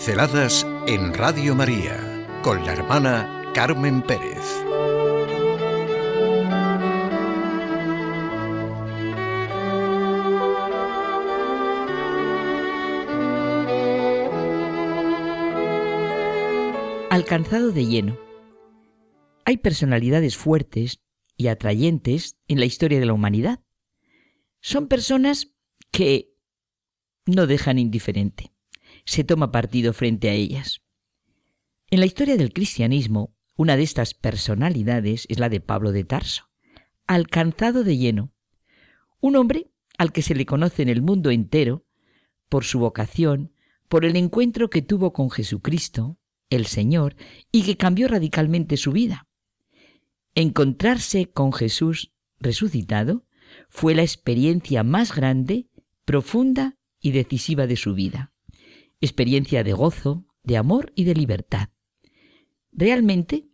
Pinceladas 0.00 0.66
en 0.86 1.12
Radio 1.12 1.54
María 1.54 2.26
con 2.42 2.64
la 2.64 2.72
hermana 2.72 3.52
Carmen 3.52 4.00
Pérez. 4.00 4.38
Alcanzado 17.10 17.70
de 17.70 17.84
lleno. 17.84 18.18
Hay 19.44 19.58
personalidades 19.58 20.38
fuertes 20.38 21.02
y 21.36 21.48
atrayentes 21.48 22.38
en 22.48 22.58
la 22.58 22.64
historia 22.64 23.00
de 23.00 23.04
la 23.04 23.12
humanidad. 23.12 23.60
Son 24.62 24.88
personas 24.88 25.48
que 25.90 26.32
no 27.26 27.46
dejan 27.46 27.78
indiferente 27.78 28.50
se 29.10 29.24
toma 29.24 29.50
partido 29.50 29.92
frente 29.92 30.30
a 30.30 30.34
ellas. 30.34 30.82
En 31.90 31.98
la 31.98 32.06
historia 32.06 32.36
del 32.36 32.52
cristianismo, 32.52 33.34
una 33.56 33.76
de 33.76 33.82
estas 33.82 34.14
personalidades 34.14 35.26
es 35.28 35.40
la 35.40 35.48
de 35.48 35.60
Pablo 35.60 35.90
de 35.90 36.04
Tarso, 36.04 36.48
alcanzado 37.08 37.82
de 37.82 37.96
lleno, 37.96 38.32
un 39.20 39.34
hombre 39.34 39.72
al 39.98 40.12
que 40.12 40.22
se 40.22 40.36
le 40.36 40.46
conoce 40.46 40.82
en 40.82 40.88
el 40.88 41.02
mundo 41.02 41.32
entero 41.32 41.84
por 42.48 42.62
su 42.62 42.78
vocación, 42.78 43.52
por 43.88 44.04
el 44.04 44.14
encuentro 44.14 44.70
que 44.70 44.80
tuvo 44.80 45.12
con 45.12 45.28
Jesucristo, 45.28 46.16
el 46.48 46.66
Señor, 46.66 47.16
y 47.50 47.64
que 47.64 47.76
cambió 47.76 48.06
radicalmente 48.06 48.76
su 48.76 48.92
vida. 48.92 49.26
Encontrarse 50.36 51.26
con 51.26 51.52
Jesús 51.52 52.12
resucitado 52.38 53.26
fue 53.70 53.96
la 53.96 54.02
experiencia 54.02 54.84
más 54.84 55.12
grande, 55.12 55.66
profunda 56.04 56.76
y 57.00 57.10
decisiva 57.10 57.66
de 57.66 57.74
su 57.74 57.94
vida 57.94 58.32
experiencia 59.00 59.64
de 59.64 59.72
gozo, 59.72 60.26
de 60.42 60.56
amor 60.56 60.92
y 60.94 61.04
de 61.04 61.14
libertad. 61.14 61.68
Realmente 62.72 63.48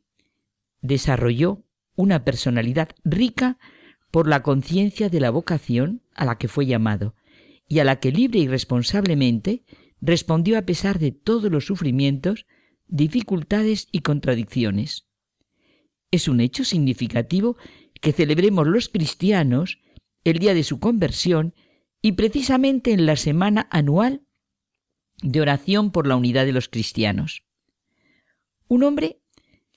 desarrolló 0.80 1.64
una 1.94 2.24
personalidad 2.24 2.90
rica 3.04 3.58
por 4.10 4.28
la 4.28 4.42
conciencia 4.42 5.08
de 5.08 5.20
la 5.20 5.30
vocación 5.30 6.02
a 6.14 6.24
la 6.24 6.38
que 6.38 6.48
fue 6.48 6.66
llamado 6.66 7.14
y 7.68 7.80
a 7.80 7.84
la 7.84 8.00
que 8.00 8.12
libre 8.12 8.38
y 8.40 8.48
responsablemente 8.48 9.64
respondió 10.00 10.58
a 10.58 10.62
pesar 10.62 10.98
de 10.98 11.12
todos 11.12 11.50
los 11.50 11.66
sufrimientos, 11.66 12.46
dificultades 12.86 13.88
y 13.92 14.00
contradicciones. 14.00 15.06
Es 16.10 16.28
un 16.28 16.40
hecho 16.40 16.64
significativo 16.64 17.56
que 18.00 18.12
celebremos 18.12 18.66
los 18.66 18.88
cristianos 18.88 19.78
el 20.24 20.38
día 20.38 20.54
de 20.54 20.64
su 20.64 20.78
conversión 20.78 21.54
y 22.02 22.12
precisamente 22.12 22.92
en 22.92 23.06
la 23.06 23.16
semana 23.16 23.68
anual 23.70 24.25
de 25.22 25.40
oración 25.40 25.90
por 25.90 26.06
la 26.06 26.16
unidad 26.16 26.46
de 26.46 26.52
los 26.52 26.68
cristianos. 26.68 27.44
Un 28.68 28.82
hombre 28.82 29.20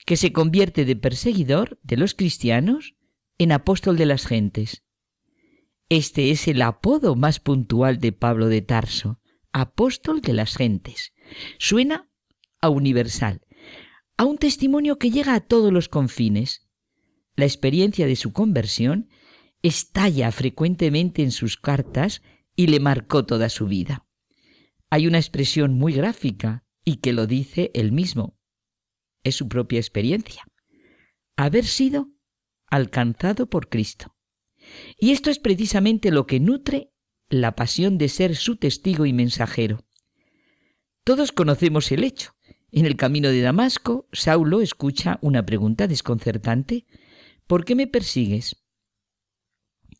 que 0.06 0.16
se 0.16 0.32
convierte 0.32 0.84
de 0.84 0.96
perseguidor 0.96 1.78
de 1.82 1.96
los 1.96 2.14
cristianos 2.14 2.94
en 3.38 3.52
apóstol 3.52 3.96
de 3.96 4.06
las 4.06 4.26
gentes. 4.26 4.82
Este 5.88 6.30
es 6.30 6.46
el 6.48 6.62
apodo 6.62 7.16
más 7.16 7.40
puntual 7.40 7.98
de 7.98 8.12
Pablo 8.12 8.48
de 8.48 8.62
Tarso, 8.62 9.20
apóstol 9.52 10.20
de 10.20 10.32
las 10.32 10.56
gentes. 10.56 11.12
Suena 11.58 12.10
a 12.60 12.68
universal, 12.68 13.40
a 14.16 14.24
un 14.24 14.38
testimonio 14.38 14.98
que 14.98 15.10
llega 15.10 15.34
a 15.34 15.40
todos 15.40 15.72
los 15.72 15.88
confines. 15.88 16.68
La 17.34 17.44
experiencia 17.44 18.06
de 18.06 18.16
su 18.16 18.32
conversión 18.32 19.08
estalla 19.62 20.30
frecuentemente 20.32 21.22
en 21.22 21.30
sus 21.30 21.56
cartas 21.56 22.22
y 22.54 22.66
le 22.66 22.80
marcó 22.80 23.24
toda 23.24 23.48
su 23.48 23.66
vida. 23.66 24.06
Hay 24.90 25.06
una 25.06 25.18
expresión 25.18 25.74
muy 25.74 25.92
gráfica 25.92 26.64
y 26.84 26.96
que 26.96 27.12
lo 27.12 27.26
dice 27.26 27.70
él 27.74 27.92
mismo. 27.92 28.36
Es 29.22 29.36
su 29.36 29.48
propia 29.48 29.78
experiencia. 29.78 30.44
Haber 31.36 31.64
sido 31.64 32.08
alcanzado 32.66 33.48
por 33.48 33.68
Cristo. 33.68 34.16
Y 34.98 35.12
esto 35.12 35.30
es 35.30 35.38
precisamente 35.38 36.10
lo 36.10 36.26
que 36.26 36.40
nutre 36.40 36.92
la 37.28 37.54
pasión 37.54 37.98
de 37.98 38.08
ser 38.08 38.34
su 38.34 38.56
testigo 38.56 39.06
y 39.06 39.12
mensajero. 39.12 39.86
Todos 41.04 41.32
conocemos 41.32 41.90
el 41.92 42.04
hecho. 42.04 42.32
En 42.72 42.86
el 42.86 42.96
camino 42.96 43.28
de 43.28 43.40
Damasco, 43.40 44.08
Saulo 44.12 44.60
escucha 44.60 45.18
una 45.22 45.46
pregunta 45.46 45.86
desconcertante. 45.86 46.86
¿Por 47.46 47.64
qué 47.64 47.74
me 47.74 47.86
persigues? 47.86 48.56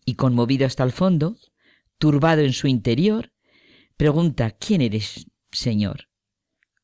Y 0.05 0.15
conmovido 0.15 0.67
hasta 0.67 0.85
el 0.85 0.93
fondo, 0.93 1.37
turbado 1.99 2.43
en 2.43 2.53
su 2.53 2.67
interior, 2.67 3.30
Pregunta, 4.01 4.53
¿quién 4.53 4.81
eres, 4.81 5.27
Señor? 5.53 6.09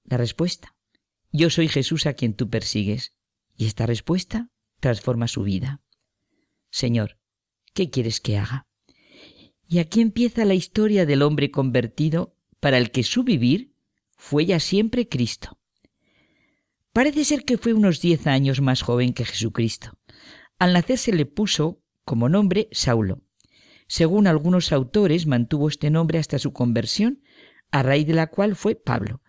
La 0.04 0.18
respuesta, 0.18 0.76
yo 1.32 1.48
soy 1.48 1.66
Jesús 1.66 2.04
a 2.04 2.12
quien 2.12 2.34
tú 2.34 2.50
persigues. 2.50 3.16
Y 3.56 3.64
esta 3.64 3.86
respuesta 3.86 4.50
transforma 4.80 5.26
su 5.26 5.42
vida. 5.42 5.80
Señor, 6.68 7.18
¿qué 7.72 7.88
quieres 7.88 8.20
que 8.20 8.36
haga? 8.36 8.66
Y 9.66 9.78
aquí 9.78 10.02
empieza 10.02 10.44
la 10.44 10.52
historia 10.52 11.06
del 11.06 11.22
hombre 11.22 11.50
convertido 11.50 12.36
para 12.60 12.76
el 12.76 12.90
que 12.90 13.02
su 13.02 13.24
vivir 13.24 13.72
fue 14.18 14.44
ya 14.44 14.60
siempre 14.60 15.08
Cristo. 15.08 15.58
Parece 16.92 17.24
ser 17.24 17.46
que 17.46 17.56
fue 17.56 17.72
unos 17.72 18.02
diez 18.02 18.26
años 18.26 18.60
más 18.60 18.82
joven 18.82 19.14
que 19.14 19.24
Jesucristo. 19.24 19.98
Al 20.58 20.74
nacer 20.74 20.98
se 20.98 21.14
le 21.14 21.24
puso 21.24 21.80
como 22.04 22.28
nombre 22.28 22.68
Saulo. 22.72 23.22
Según 23.86 24.26
algunos 24.26 24.72
autores, 24.72 25.26
mantuvo 25.26 25.68
este 25.68 25.90
nombre 25.90 26.18
hasta 26.18 26.38
su 26.38 26.52
conversión, 26.52 27.22
a 27.70 27.82
raíz 27.82 28.06
de 28.06 28.14
la 28.14 28.28
cual 28.28 28.56
fue 28.56 28.74
Pablo. 28.74 29.22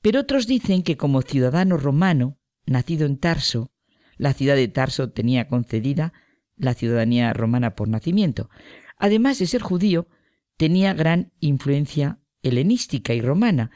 Pero 0.00 0.20
otros 0.20 0.46
dicen 0.46 0.82
que 0.82 0.96
como 0.96 1.22
ciudadano 1.22 1.76
romano, 1.76 2.38
nacido 2.66 3.06
en 3.06 3.18
Tarso, 3.18 3.72
la 4.16 4.32
ciudad 4.32 4.56
de 4.56 4.68
Tarso 4.68 5.10
tenía 5.10 5.48
concedida 5.48 6.12
la 6.56 6.74
ciudadanía 6.74 7.32
romana 7.32 7.74
por 7.74 7.88
nacimiento. 7.88 8.50
Además 8.96 9.38
de 9.38 9.46
ser 9.46 9.62
judío, 9.62 10.08
tenía 10.56 10.92
gran 10.92 11.32
influencia 11.40 12.18
helenística 12.42 13.14
y 13.14 13.20
romana, 13.20 13.70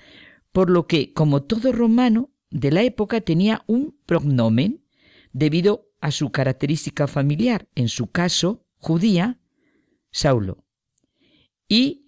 por 0.53 0.69
lo 0.69 0.87
que, 0.87 1.13
como 1.13 1.43
todo 1.43 1.73
romano 1.73 2.31
de 2.51 2.73
la 2.73 2.83
época, 2.83 3.21
tenía 3.21 3.63
un 3.67 3.99
prognomen 4.05 4.85
debido 5.33 5.89
a 6.01 6.11
su 6.11 6.31
característica 6.31 7.07
familiar, 7.07 7.69
en 7.75 7.89
su 7.89 8.09
caso 8.09 8.67
judía, 8.77 9.39
Saulo. 10.13 10.65
Y 11.69 12.07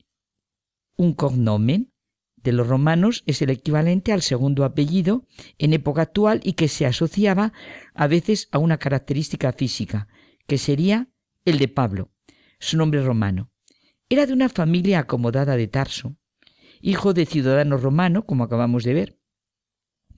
un 0.97 1.15
cognomen 1.15 1.93
de 2.37 2.53
los 2.53 2.69
romanos 2.69 3.25
es 3.27 3.41
el 3.43 3.51
equivalente 3.51 4.13
al 4.13 4.21
segundo 4.21 4.65
apellido 4.65 5.27
en 5.59 5.73
época 5.73 6.03
actual 6.03 6.41
y 6.45 6.53
que 6.53 6.69
se 6.69 6.87
asociaba 6.87 7.53
a 7.95 8.07
veces 8.07 8.49
a 8.53 8.59
una 8.59 8.79
característica 8.79 9.53
física, 9.53 10.09
que 10.47 10.59
sería 10.59 11.09
el 11.47 11.59
de 11.59 11.69
Pablo, 11.69 12.13
su 12.61 12.77
nombre 12.77 13.03
romano. 13.03 13.51
Era 14.11 14.27
de 14.27 14.35
una 14.35 14.51
familia 14.51 15.01
acomodada 15.01 15.57
de 15.57 15.67
Tarso, 15.67 16.17
hijo 16.83 17.15
de 17.15 17.25
ciudadano 17.25 17.79
romano, 17.79 18.27
como 18.27 18.45
acabamos 18.45 18.85
de 18.85 18.93
ver. 18.93 19.19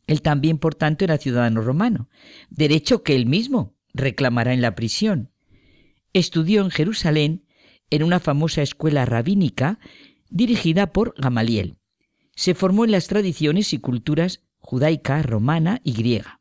Él 0.09 0.23
también, 0.23 0.59
por 0.59 0.75
tanto, 0.75 1.05
era 1.05 1.19
ciudadano 1.19 1.61
romano, 1.61 2.09
derecho 2.51 3.05
que 3.05 3.15
él 3.15 3.27
mismo 3.27 3.77
reclamará 3.95 4.53
en 4.53 4.61
la 4.61 4.75
prisión. 4.75 5.33
Estudió 6.13 6.63
en 6.63 6.71
Jerusalén 6.71 7.46
en 7.91 8.03
una 8.03 8.21
famosa 8.21 8.63
escuela 8.63 9.05
rabínica 9.05 9.79
dirigida 10.29 10.93
por 10.93 11.15
Gamaliel. 11.17 11.77
Se 12.35 12.55
formó 12.55 12.85
en 12.85 12.91
las 12.91 13.07
tradiciones 13.07 13.73
y 13.73 13.79
culturas 13.79 14.43
judaica, 14.59 15.23
romana 15.23 15.81
y 15.85 15.93
griega. 15.93 16.41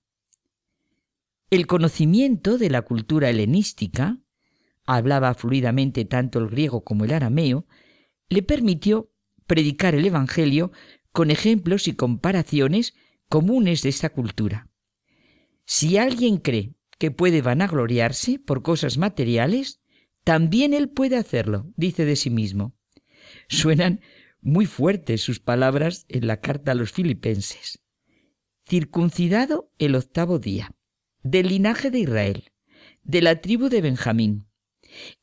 El 1.51 1.67
conocimiento 1.67 2.57
de 2.57 2.69
la 2.69 2.81
cultura 2.81 3.29
helenística, 3.29 4.17
hablaba 4.85 5.33
fluidamente 5.35 6.05
tanto 6.05 6.39
el 6.39 6.49
griego 6.49 6.83
como 6.83 7.05
el 7.05 7.13
arameo, 7.13 7.65
le 8.29 8.41
permitió 8.41 9.11
predicar 9.45 9.95
el 9.95 10.05
Evangelio 10.05 10.71
con 11.11 11.31
ejemplos 11.31 11.87
y 11.87 11.93
comparaciones 11.93 12.95
comunes 13.29 13.83
de 13.83 13.89
esta 13.89 14.09
cultura. 14.09 14.69
Si 15.65 15.97
alguien 15.97 16.37
cree 16.37 16.73
que 16.97 17.11
puede 17.11 17.41
vanagloriarse 17.41 18.39
por 18.39 18.61
cosas 18.61 18.97
materiales, 18.97 19.81
también 20.25 20.73
él 20.73 20.89
puede 20.89 21.17
hacerlo, 21.17 21.71
dice 21.77 22.03
de 22.03 22.15
sí 22.15 22.31
mismo. 22.31 22.75
Suenan 23.47 24.01
muy 24.41 24.65
fuertes 24.65 25.21
sus 25.21 25.39
palabras 25.39 26.05
en 26.09 26.25
la 26.25 26.41
carta 26.41 26.71
a 26.71 26.75
los 26.75 26.91
filipenses. 26.91 27.83
Circuncidado 28.67 29.71
el 29.77 29.93
octavo 29.93 30.39
día, 30.39 30.71
del 31.21 31.49
linaje 31.49 31.91
de 31.91 31.99
Israel, 31.99 32.51
de 33.03 33.21
la 33.21 33.39
tribu 33.39 33.69
de 33.69 33.81
Benjamín, 33.81 34.47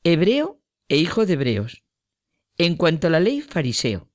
hebreo 0.04 0.62
e 0.88 0.98
hijo 0.98 1.26
de 1.26 1.32
hebreos, 1.32 1.82
en 2.56 2.76
cuanto 2.76 3.08
a 3.08 3.10
la 3.10 3.18
ley 3.18 3.40
fariseo, 3.40 4.08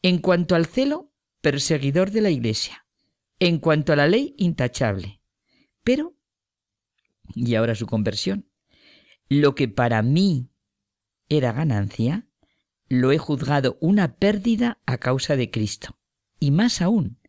en 0.00 0.18
cuanto 0.18 0.54
al 0.54 0.66
celo 0.66 1.12
perseguidor 1.40 2.12
de 2.12 2.20
la 2.20 2.30
iglesia, 2.30 2.86
en 3.40 3.58
cuanto 3.58 3.92
a 3.92 3.96
la 3.96 4.06
ley 4.06 4.36
intachable. 4.38 5.20
Pero, 5.82 6.14
y 7.34 7.56
ahora 7.56 7.74
su 7.74 7.86
conversión, 7.86 8.49
lo 9.30 9.54
que 9.54 9.68
para 9.68 10.02
mí 10.02 10.50
era 11.28 11.52
ganancia, 11.52 12.26
lo 12.88 13.12
he 13.12 13.18
juzgado 13.18 13.78
una 13.80 14.16
pérdida 14.16 14.80
a 14.86 14.98
causa 14.98 15.36
de 15.36 15.50
Cristo. 15.50 15.96
Y 16.40 16.50
más 16.50 16.82
aún, 16.82 17.20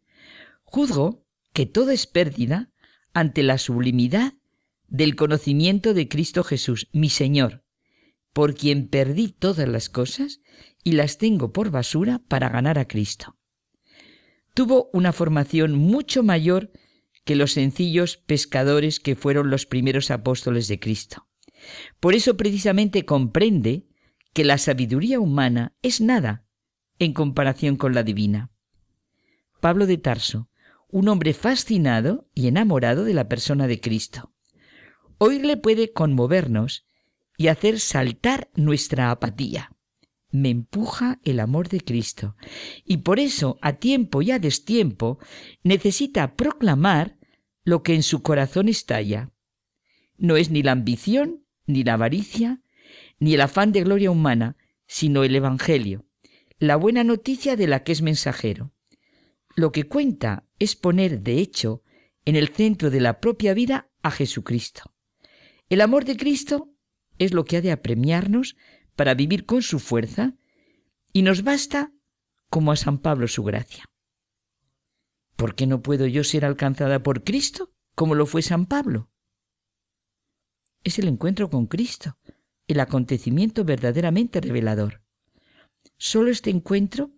Juzgo 0.64 1.26
que 1.54 1.66
todo 1.66 1.92
es 1.92 2.08
pérdida 2.08 2.72
ante 3.14 3.44
la 3.44 3.58
sublimidad 3.58 4.34
del 4.88 5.16
conocimiento 5.16 5.94
de 5.94 6.08
Cristo 6.08 6.44
Jesús, 6.44 6.88
mi 6.92 7.10
Señor, 7.10 7.64
por 8.34 8.56
quien 8.56 8.88
perdí 8.88 9.28
todas 9.30 9.68
las 9.68 9.90
cosas 9.90 10.42
y 10.84 10.94
las 10.94 11.20
tengo 11.20 11.54
por 11.54 11.70
basura 11.70 12.20
para 12.28 12.50
ganar 12.50 12.80
a 12.80 12.88
Cristo. 12.88 13.38
Tuvo 14.56 14.90
una 14.92 15.14
formación 15.14 15.76
mucho 15.76 16.24
mayor 16.24 16.72
que 17.26 17.36
los 17.36 17.52
sencillos 17.52 18.18
pescadores 18.18 19.00
que 19.00 19.16
fueron 19.16 19.52
los 19.52 19.68
primeros 19.68 20.10
apóstoles 20.10 20.68
de 20.68 20.80
Cristo. 20.80 21.28
Por 22.00 22.14
eso 22.16 22.38
precisamente 22.38 23.06
comprende 23.06 23.88
que 24.34 24.46
la 24.46 24.58
sabiduría 24.58 25.20
humana 25.20 25.76
es 25.82 26.02
nada 26.02 26.46
en 27.00 27.14
comparación 27.14 27.76
con 27.76 27.94
la 27.94 28.04
divina. 28.04 28.52
Pablo 29.60 29.86
de 29.86 29.98
Tarso, 29.98 30.50
un 30.90 31.08
hombre 31.08 31.34
fascinado 31.34 32.30
y 32.34 32.48
enamorado 32.48 33.04
de 33.04 33.14
la 33.14 33.28
persona 33.28 33.68
de 33.68 33.80
Cristo. 33.80 34.34
Oírle 35.18 35.58
puede 35.58 35.94
conmovernos 35.94 36.86
y 37.38 37.48
hacer 37.48 37.80
saltar 37.80 38.50
nuestra 38.56 39.12
apatía. 39.12 39.76
Me 40.32 40.50
empuja 40.50 41.20
el 41.24 41.40
amor 41.40 41.70
de 41.70 41.82
Cristo 41.82 42.36
y 42.86 42.98
por 42.98 43.20
eso 43.20 43.58
a 43.62 43.74
tiempo 43.74 44.22
y 44.22 44.32
a 44.32 44.40
destiempo 44.40 45.20
necesita 45.64 46.36
proclamar 46.36 47.18
lo 47.64 47.84
que 47.84 47.94
en 47.96 48.04
su 48.04 48.22
corazón 48.22 48.70
estalla. 48.70 49.32
No 50.18 50.38
es 50.38 50.50
ni 50.50 50.64
la 50.64 50.72
ambición, 50.72 51.46
ni 51.72 51.84
la 51.84 51.94
avaricia, 51.94 52.62
ni 53.20 53.34
el 53.34 53.42
afán 53.42 53.72
de 53.72 53.84
gloria 53.84 54.12
humana, 54.12 54.58
sino 54.88 55.24
el 55.24 55.36
Evangelio, 55.36 56.06
la 56.60 56.76
buena 56.76 57.04
noticia 57.04 57.56
de 57.56 57.68
la 57.68 57.84
que 57.84 57.92
es 57.92 58.02
mensajero. 58.02 58.74
Lo 59.56 59.72
que 59.72 59.86
cuenta 59.86 60.48
es 60.60 60.76
poner, 60.76 61.22
de 61.22 61.40
hecho, 61.40 61.84
en 62.26 62.36
el 62.36 62.50
centro 62.50 62.90
de 62.90 63.02
la 63.02 63.20
propia 63.20 63.54
vida 63.54 63.90
a 64.02 64.12
Jesucristo. 64.12 64.94
El 65.70 65.82
amor 65.82 66.06
de 66.06 66.18
Cristo 66.18 66.70
es 67.18 67.34
lo 67.34 67.46
que 67.46 67.58
ha 67.58 67.62
de 67.62 67.72
apremiarnos 67.72 68.56
para 68.96 69.14
vivir 69.14 69.46
con 69.46 69.62
su 69.62 69.80
fuerza 69.80 70.36
y 71.14 71.22
nos 71.22 71.44
basta 71.44 71.92
como 72.50 72.72
a 72.72 72.76
San 72.76 72.98
Pablo 72.98 73.28
su 73.28 73.44
gracia. 73.44 73.86
¿Por 75.36 75.56
qué 75.56 75.68
no 75.68 75.82
puedo 75.82 76.06
yo 76.08 76.24
ser 76.24 76.46
alcanzada 76.46 77.02
por 77.02 77.24
Cristo 77.24 77.72
como 77.96 78.16
lo 78.16 78.26
fue 78.26 78.42
San 78.42 78.66
Pablo? 78.66 79.11
Es 80.84 80.98
el 80.98 81.08
encuentro 81.08 81.50
con 81.50 81.68
Cristo, 81.68 82.18
el 82.68 82.80
acontecimiento 82.80 83.64
verdaderamente 83.64 84.42
revelador. 84.42 85.04
Solo 85.98 86.32
este 86.32 86.50
encuentro 86.50 87.12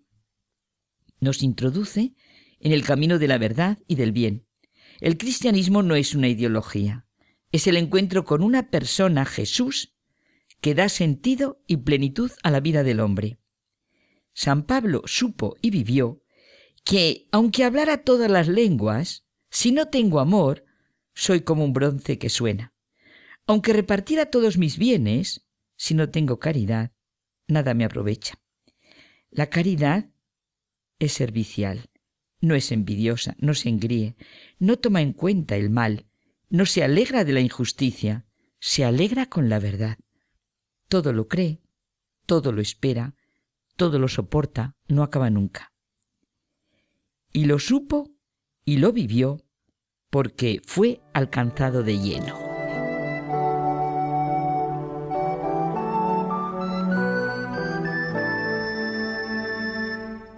nos 1.21 1.43
introduce 1.43 2.13
en 2.59 2.71
el 2.73 2.83
camino 2.83 3.19
de 3.19 3.27
la 3.27 3.37
verdad 3.37 3.79
y 3.87 3.95
del 3.95 4.11
bien. 4.11 4.45
El 4.99 5.17
cristianismo 5.17 5.81
no 5.81 5.95
es 5.95 6.13
una 6.13 6.27
ideología, 6.27 7.07
es 7.53 7.67
el 7.67 7.77
encuentro 7.77 8.25
con 8.25 8.43
una 8.43 8.69
persona, 8.69 9.25
Jesús, 9.25 9.93
que 10.59 10.75
da 10.75 10.89
sentido 10.89 11.61
y 11.65 11.77
plenitud 11.77 12.31
a 12.43 12.51
la 12.51 12.59
vida 12.59 12.83
del 12.83 12.99
hombre. 12.99 13.39
San 14.33 14.63
Pablo 14.63 15.03
supo 15.05 15.55
y 15.61 15.69
vivió 15.69 16.21
que, 16.83 17.27
aunque 17.31 17.63
hablara 17.63 18.03
todas 18.03 18.29
las 18.29 18.49
lenguas, 18.49 19.25
si 19.49 19.71
no 19.71 19.87
tengo 19.87 20.19
amor, 20.19 20.65
soy 21.13 21.41
como 21.41 21.63
un 21.63 21.71
bronce 21.71 22.17
que 22.17 22.29
suena. 22.29 22.72
Aunque 23.45 23.73
repartiera 23.73 24.27
todos 24.27 24.57
mis 24.57 24.77
bienes, 24.77 25.47
si 25.75 25.93
no 25.93 26.09
tengo 26.09 26.39
caridad, 26.39 26.91
nada 27.47 27.73
me 27.73 27.85
aprovecha. 27.85 28.39
La 29.29 29.49
caridad 29.49 30.09
es 30.99 31.13
servicial, 31.13 31.89
no 32.39 32.55
es 32.55 32.71
envidiosa, 32.71 33.35
no 33.39 33.53
se 33.53 33.69
engríe, 33.69 34.15
no 34.59 34.77
toma 34.77 35.01
en 35.01 35.13
cuenta 35.13 35.55
el 35.55 35.69
mal, 35.69 36.05
no 36.49 36.65
se 36.65 36.83
alegra 36.83 37.25
de 37.25 37.33
la 37.33 37.41
injusticia, 37.41 38.25
se 38.59 38.85
alegra 38.85 39.25
con 39.25 39.49
la 39.49 39.59
verdad. 39.59 39.97
Todo 40.87 41.11
lo 41.11 41.27
cree, 41.27 41.61
todo 42.25 42.51
lo 42.51 42.61
espera, 42.61 43.15
todo 43.75 43.99
lo 43.99 44.07
soporta, 44.07 44.75
no 44.87 45.03
acaba 45.03 45.29
nunca 45.29 45.73
y 47.33 47.45
lo 47.45 47.59
supo 47.59 48.11
y 48.63 48.77
lo 48.77 48.93
vivió 48.93 49.41
porque 50.09 50.61
fue 50.63 51.01
alcanzado 51.13 51.83
de 51.83 51.97
lleno. 51.97 52.52